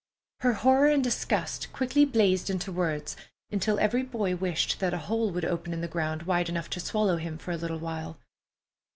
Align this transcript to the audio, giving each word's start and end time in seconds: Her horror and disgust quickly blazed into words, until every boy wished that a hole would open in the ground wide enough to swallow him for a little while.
Her 0.39 0.53
horror 0.53 0.87
and 0.87 1.03
disgust 1.03 1.71
quickly 1.73 2.05
blazed 2.05 2.49
into 2.49 2.71
words, 2.71 3.15
until 3.51 3.77
every 3.77 4.01
boy 4.01 4.35
wished 4.35 4.79
that 4.79 4.95
a 4.95 5.05
hole 5.05 5.29
would 5.29 5.45
open 5.45 5.73
in 5.73 5.81
the 5.81 5.87
ground 5.87 6.23
wide 6.23 6.49
enough 6.49 6.71
to 6.71 6.79
swallow 6.79 7.17
him 7.17 7.37
for 7.37 7.51
a 7.51 7.55
little 7.55 7.77
while. 7.77 8.17